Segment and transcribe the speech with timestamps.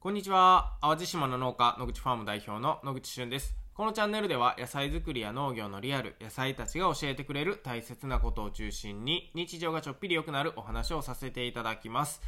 [0.00, 0.78] こんにちは。
[0.80, 3.56] 淡路島の農家、野口ファーム代表の野口俊です。
[3.74, 12.22] このチャンネルでは野菜作りや農業のリアル、野菜たちが教えてくれる大切なことを中心に日常がちょっぴり良くなるお話をさせていただきます。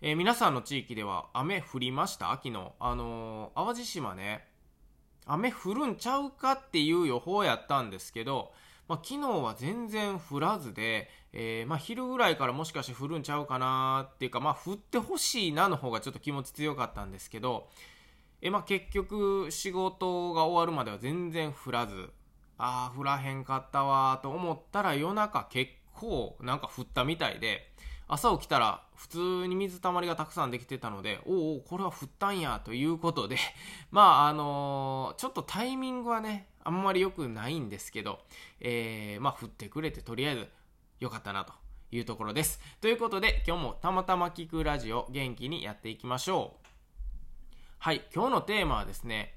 [0.00, 2.30] えー、皆さんの地域では雨降りました？
[2.30, 2.72] 昨日。
[2.80, 4.48] あのー、淡路島ね、
[5.26, 8.54] 雨降るんちゃうかっていう予報やったんですけど、
[8.88, 17.68] まあ、昨日は全然降らずで、えー、まあ、昼ぐらいからもしかして降るんちゃうかなっていうか、まあ、降ってほしいなの方がちょっと気持ち強かったんですけど、
[18.40, 22.10] えまあ、結局仕事が終わるまでは全然降らず、
[22.58, 27.72] ああ、降らへんかったわと思ったら夜中結構なんか降ったみたいで、
[28.08, 33.36] 朝起きたら普通に水たまりがたくさんできてたので、おお、これは降ったんやということで、
[33.90, 38.20] まああのー、ちょっとタイミングはね、あんまり良くないんですけど、
[38.60, 40.48] えー、まあ降ってくれてとりあえず
[41.00, 41.52] 良かったなと
[41.90, 42.60] いうところです。
[42.80, 46.66] ということで今日もたまたま聞くラジオ元気にやっていきましょう。
[47.78, 49.34] はい、今日のテーマはですね、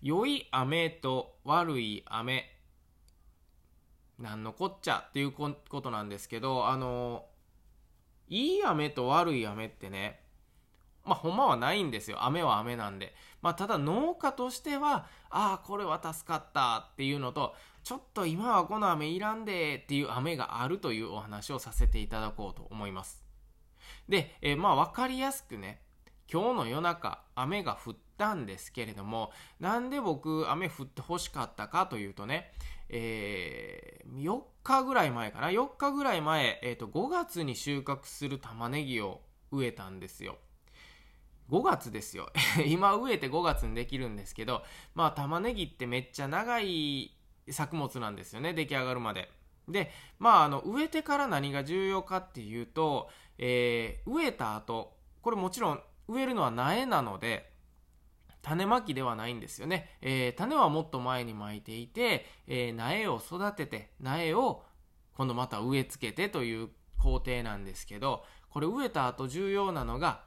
[0.00, 2.54] 良い雨と悪い雨。
[4.18, 7.26] なんのこっちゃっていうことなんですけど、あの
[8.28, 10.20] いい雨と悪い雨ってね、
[11.08, 12.24] まあ、ほんまはないんですよ。
[12.24, 13.14] 雨は雨なんで。
[13.42, 23.22] まあ、ただ農家としては、ああ、これは助かったっていうのと、ちょっと今はこの雨いらんでっていう雨があるというお話をさせていただこうと思います。
[24.08, 25.80] で、えー、まあ、わかりやすくね、
[26.30, 32.52] 今日の夜中、雨が降ったんですけれども、なんで僕、雨降って欲しかったかというとね、
[32.90, 40.36] えー、4日ぐらい前かな、4日ぐらい前、えっ、ー、と、5月に収穫する玉ねぎを植えたんですよ。
[41.50, 42.30] 5月ですよ。
[42.66, 47.16] 今植えて5月にできるんですけど、まあ玉ねぎってめっちゃ長い
[47.50, 49.30] 作物なんですよね、出来上がるまで。
[49.68, 57.52] で、まああの、植えてから何が重要かっていうと、えー、植えた後、これもちろん植えるのは苗なので、
[58.42, 59.98] 種まきではないんですよね。
[60.00, 64.64] えー、種はもっと前にまいていて、えー、苗を育てて、苗を
[65.14, 70.24] 今度また植え付けてという工程なんですけど、これ植えた後重要なのが、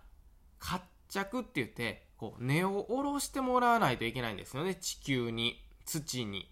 [0.60, 4.76] 活着って言って、こう根を下ろしてもらわないといけないんですよね。
[4.76, 6.52] 地球に、土に。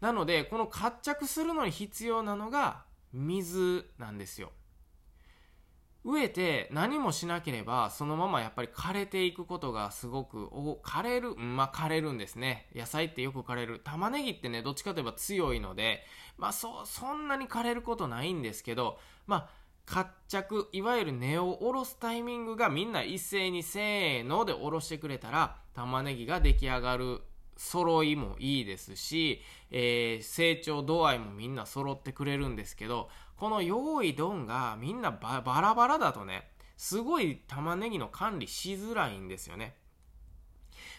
[0.00, 4.52] なので、この活着するのに必要なのが水なんですよ。
[6.04, 10.46] 植えて何もしなければそのままやっぱり枯れていくことがすごく
[10.82, 16.02] 枯れる、まあ枯れるんですね野菜ってよく枯れる玉ねぎってねどっちかといえば強いので
[16.38, 19.48] まあそそんなに枯れることないんですけどまあ
[19.88, 27.22] 活着いわゆる根を下ろすタイミングがみんな一斉にせーので下ろしてくれたら玉ねぎが出来上がる
[27.56, 29.40] 揃いもいいですし、
[29.70, 39.76] えー、成長度合いもみんな揃ってくれるんですけどこの用意ドンがみんなバラバラだとね、すごい玉ねぎの管理しづらいんですよね。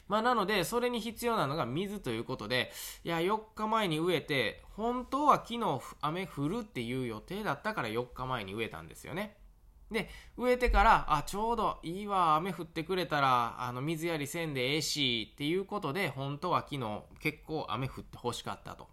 [0.09, 2.71] まあなので、それに必要なのが水ということで、
[3.05, 9.37] いや、4日前に植えて、本当は昨日雨降るっていう予定だったから4日前に植えたんですよね。
[9.91, 18.87] で、植えてから、あ、ちょうどいいわ、雨降ってくれたら、あの、水やりせんでええし、っていうことで、本当は昨日結構雨降って欲しかったと。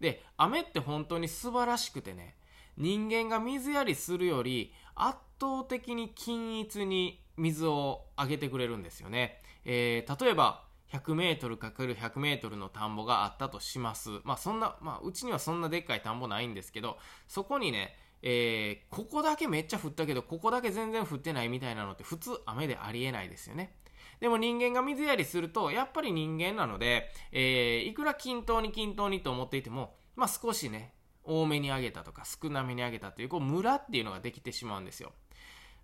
[0.00, 2.36] で、雨って本当に素晴らしくてね、
[2.78, 9.42] 人間が水やりするより圧倒的に均一に水をあげてくれるんですよね。
[9.64, 14.20] えー、例えば 100m×100m の田んぼがあったとします。
[14.24, 23.76] まあそんな、まあうちにはそんなでっかい田んぼないんですけど、そこにね、えー、ここだけめっちゃ降ったけど、ここだけ全然降ってないみたいなのって普通雨でありえないですよね。
[24.20, 35.12] でも人間が水やりすると、やっぱり人間なので、えー、いくら均等に均等にと思っていても、まあ少しね、多めに上げたとか少なめに上げたというこうムラっていうのができてしまうんですよ。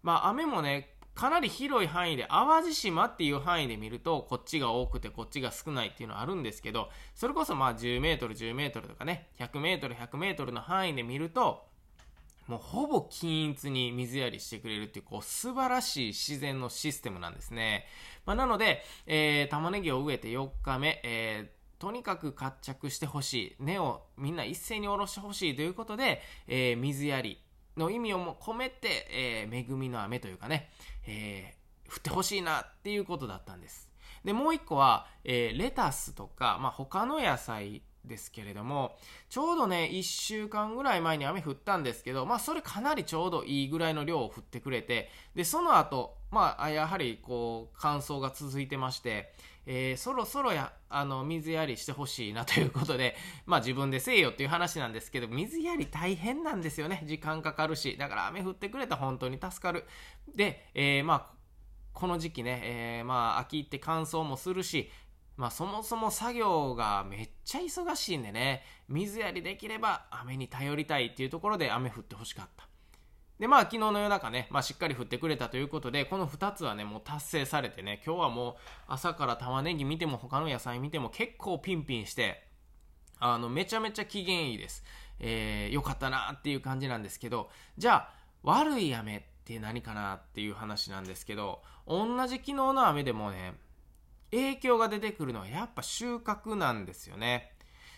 [0.05, 11.65] まあ雨もねかなり広い範囲で淡路島っていう範囲で見るとこっちが多くてこっちが少ないっていうのはあるんですけどそれこそまあ 10m10m とかね 100m100m の範囲で見ると
[12.47, 17.87] もうほぼ均一に水やりしてくれるっていうこう素晴らしい自然のシステムなんですね。
[18.27, 23.57] まあ、なので、えー、玉ねぎを植えて4日目、えーとにかく活着してほしい。
[23.59, 27.44] 根をみんな一斉に下ろしてほしいということで、えー、水やり
[27.77, 30.71] の意味をも込めて、えー、恵みの雨というかね、
[31.07, 33.91] えー、降ってほしいなっていうことだったんです。
[34.25, 38.97] で、もう一個は、えー、レタスとか、まあ、他の野菜ですけれども、
[39.29, 49.33] ちょうどね、1週間ぐらい前に雨降ったんですけど、まあ、それかなりちょうどいいぐらいの量を降ってくれて、で、その後、まあ、やはり、こう、乾燥が続いてまして、
[49.67, 53.17] えー、そろそろや、あの、水やりしてほしいなということで、
[53.47, 57.03] まあ自分でせえよっていう話なんですけど、水やり大変なんですよね。
[57.07, 57.97] 時間かかるし。
[57.97, 59.87] だから雨降ってくれたら本当に助かる。
[60.35, 61.35] で、えー、まあ、
[61.93, 64.91] この時期ね、えー、まあ秋って乾燥もするし、
[65.37, 72.69] まあそもそも作業がめっちゃ忙しいんでね、水やりできれば雨に頼りたいっていうところで雨降ってほしかった。
[73.39, 78.55] で、まあ昨日の夜中ね、まあしっかり降ってくれたということで、この2つはね、もう達成されてね、今日はもう
[78.87, 82.47] 朝から玉ねぎ見ても他の野菜見ても結構ピンピンして、
[83.19, 84.85] あの、めちゃめちゃ機嫌いいです。
[85.19, 93.55] えー、よかったなっていう感じなんですけど、じゃあ、悪い雨って何かなっていう話なんですけど、同じ昨日の雨でもね、
[94.31, 97.54] 影響が出てくるのはやっぱ収穫なんですよね。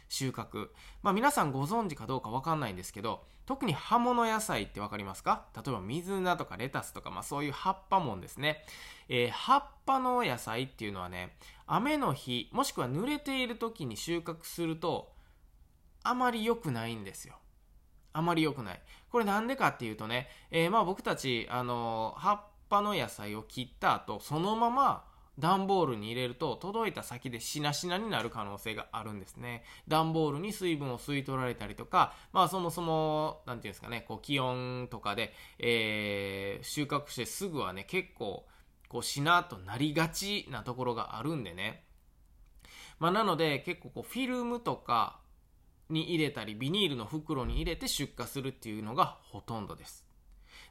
[0.08, 0.68] 収穫。
[1.02, 5.46] まあ皆さんご存知かどうかわかんないんですけど、特に葉物野菜ってわかりますか？
[5.54, 8.64] 例えば水菜とかレタスとか、まあそういう葉っぱもんですね。
[9.08, 11.36] えー、葉っぱの野菜っていうのはね、
[11.66, 15.12] 雨の日、もしくは濡れている時に収穫すると、
[16.02, 17.34] あまり良くないんですよ。
[18.12, 18.82] あまり良くない。
[19.10, 25.04] これなんでかっていうとね、えー、まあ僕たち、あのー、葉っぱの野菜を切った後、そのまま
[25.38, 29.64] 段ボールに入れると届いた先でしなしなになる可能性があるんですね。
[29.86, 38.46] 段ボールに水分を吸い取られたりとか、まあそもそも、なんていうんですかね、こう気温とかで、えー、収穫してすぐはね、結構、
[38.88, 41.84] こうしなとなりがちなところがあるんでね。
[42.98, 45.18] まあなので結構こうフィルムとか
[45.90, 50.06] に入れたり、ビニールの袋に入れて出荷するっていうのがほとんどです。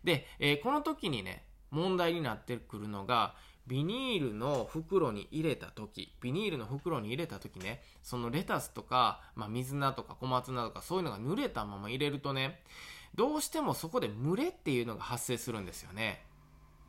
[0.04, 3.36] で、えー、この時にね、問題になってくるのが、
[3.68, 12.62] ビニールの袋に入れた時、ビニールの袋に入れた時ね、そのレタスとか、まあ、水菜とか小松菜とかそういうのが濡れたまま入れるとね、
[13.16, 16.24] どうしてもそこで群れっていうのが発生するんですよね。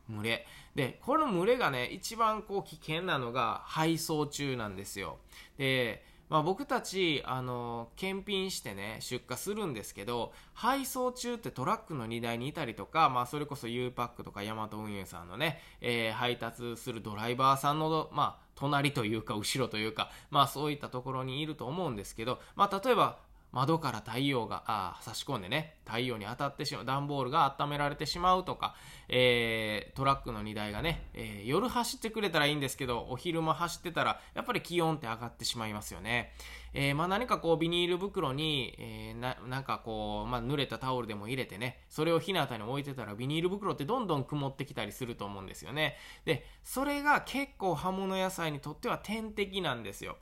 [0.09, 0.45] 群れ。
[0.75, 5.17] で、この群れがね、一番こう危険なのが配送中なんですよ。
[5.57, 23.19] で、まあ、僕たち、あの、検品してね、出荷するんですけど、配送中ってトラックの荷台にいたりとか、まあ、それこそ U パックとかヤマト運輸さんのね、えー、配達するドライバーさんの、まあ、隣というか、後ろというか、まあ、そういったところにいると思うんですけど、まあ、例えば、
[23.51, 28.75] 窓から太陽があ差し込んでね、太陽に当たってしまう、段ボールが温められてしまうとか、
[29.07, 36.33] えー、トラックの荷台がね、えー、夜走ってくれたらいいんですけど、お昼間走ってたら、やっぱり気温って上がってしまいますよね。
[36.73, 45.95] えー、まあ何かこうビニール袋に、え、な、なんかこう、まあ濡れたタオルでも入れてね、それを日向に置いてたらビニール袋ってどんどん曇ってきたりすると思うんですよね。
[46.25, 50.17] で、それが結構葉物野菜にとっては天敵なんですよ。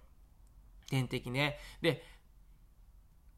[0.89, 1.57] 天敵ね。
[1.81, 2.04] で、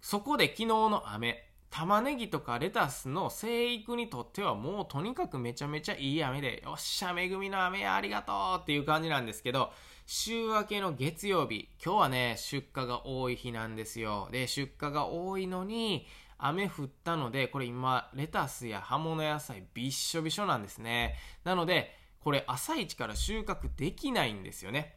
[0.01, 9.71] そこで昨日の雨、玉ねぎとかレタスの生育にとってはもうとにかくめちゃめちゃいい雨で、よっしゃ、恵みの雨やありがとうっていう感じなんですけど、
[10.05, 14.29] 週明けの月曜日、今日はね、出荷が多い日なんですよ。
[14.31, 16.07] で、出荷が多いのに、
[16.37, 21.15] 雨降ったので、これ今、レタスや葉物野菜びっしょびしょなんですね。
[21.43, 24.95] なので、これ朝一から収穫できないんですよね。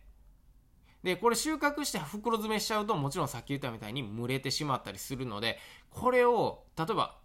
[1.02, 5.58] で、これ収穫して袋詰めしちゃうと、もちろんさっき言ったみたいに蒸れてしまったりするので、
[5.90, 7.18] これを、例えば、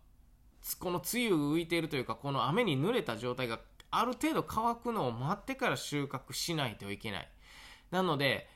[0.80, 3.60] この梅雨浮いているというか、この雨に濡れた状態が
[3.92, 7.30] ある程度乾くのを待ってから収穫しないといけない。
[7.92, 8.50] なので、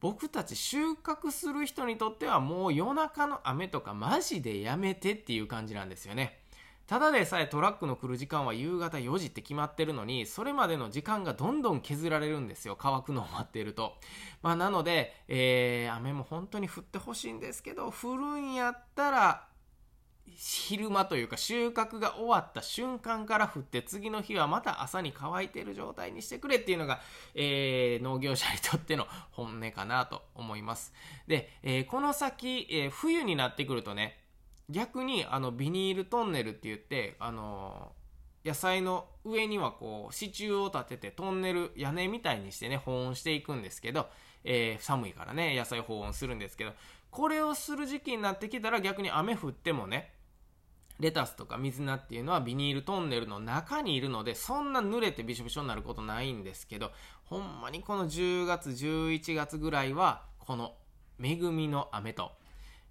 [0.00, 6.38] 僕たち収穫する人にとってはもう夜中の雨とかマジでやめてっていう感じなんですよね。
[6.86, 12.76] ただでさえトラックの来る時間は夕方4時って決まってるのに、それまでの時間がどんどん削られるんですよ。
[12.78, 13.94] 乾くのを待っていると。
[14.42, 19.48] まあなので、えー、雨も本当に降ってほしいんですけど、降るんやったら、
[20.38, 27.00] 昼間というか収穫が終わった瞬間から降って次の日はまた朝に乾いている状態にしてくれっていうのが、
[27.34, 30.92] えー、農業者にとっての本音かなと思います。
[31.26, 34.18] で、えー、この先、えー、冬になってくるとね、
[34.68, 37.92] 逆にあのビニールトンネルって言ってあの
[38.44, 44.06] 野菜の上にはこう支柱を立ててトンネル屋根みたいにしてね保温していくんですけど、
[44.44, 46.72] えー、寒いからね野菜保温するんですけど
[47.10, 50.12] これをする時期になってきたら逆に雨降ってもね
[51.00, 56.90] レタスとか水菜っていうのはビニールトンネルの中にいるのでそんな濡れてびしょびしょになることないんですけど
[57.24, 60.72] ほんまにこの10月11月ぐらいはこの
[61.22, 62.32] 恵みの雨と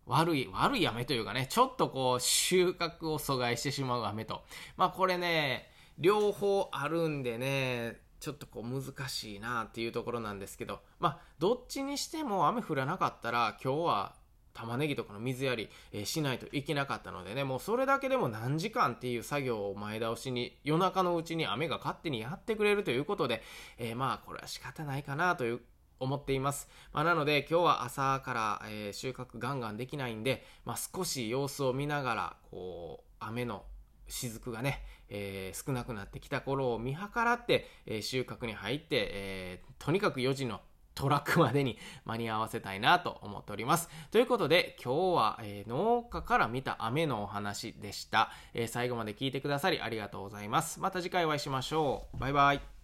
[0.05, 4.43] 悪い、悪い雨というかね、ちょっとこう、収穫を阻害してしまう雨と。
[4.77, 14.15] まあこれね、両方あるんでね、ちょっとこう難しいなっていうところなんですけど、まあどっちにしても雨降らなかったら今日は
[14.55, 23.43] 玉ねぎとかの水やり、え、しないといけなかったのでね、もうそれだけでも何時間っていう作業を前倒しに、夜中のうちに雨が勝手にやってくれるということで、
[23.77, 25.59] えー、まあこれは仕方ないかなという
[25.99, 26.69] 思っています。
[26.93, 33.63] まあ、なので今日は朝から、えー、収穫ガンガンできないんで、まあ、少し様子を見ながら、こう、雨の
[34.07, 40.61] 雫がね、えー、少なくなってきた頃を見計らって、えー、収穫に入って、えー、とにかく4時の
[40.95, 43.89] トラックまでに間に合わせたいなと思っております。
[44.11, 50.79] ということで、今日は、えー、農家から見た雨のお話でした、え、最後まで聞いてくださりありがとうございます。
[50.79, 52.17] また次回お会いしましょう。
[52.17, 52.74] バイバイ。